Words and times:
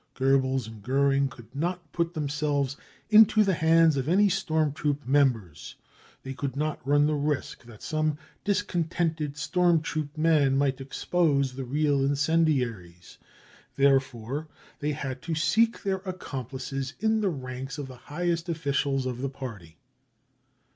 Goebbels 0.15 0.67
and 0.67 0.81
Goering 0.81 1.27
could 1.27 1.55
not 1.55 1.91
put 1.91 2.15
themselves 2.15 2.75
into 3.11 3.43
the 3.43 3.53
hands 3.53 3.97
of 3.97 4.09
any 4.09 4.29
storm 4.29 4.71
troop 4.73 5.05
members; 5.07 5.75
they 6.23 6.33
could 6.33 6.53
I36 6.53 6.53
BROWN 6.55 6.71
BOOK 6.73 6.79
OF 6.79 6.81
THE 6.81 6.81
HITLER 6.81 6.87
TERROR 6.87 6.87
not 6.87 6.87
run 6.87 7.05
the 7.23 7.35
risk 7.37 7.63
that 7.65 7.81
some 7.83 8.17
discontented 8.43 9.37
storm 9.37 9.81
troop 9.83 10.17
man 10.17 10.57
«plight 10.57 10.81
expose 10.81 11.53
the 11.53 11.65
real 11.65 12.03
incendiaries. 12.03 13.19
Therefore 13.75 14.47
they 14.79 14.93
had 14.93 15.21
to 15.21 15.35
seek 15.35 15.83
their 15.83 15.97
accomplices 16.03 16.95
in 16.99 17.21
the 17.21 17.29
ranks 17.29 17.77
of 17.77 17.87
the 17.87 17.97
highest 18.09 18.49
officials 18.49 19.05
of 19.05 19.21
the 19.21 19.29
party. 19.29 19.77